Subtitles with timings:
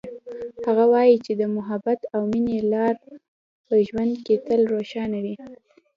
[0.65, 2.95] هغه وایي چې د محبت او مینې لار
[3.67, 5.35] په ژوند کې تل روښانه وي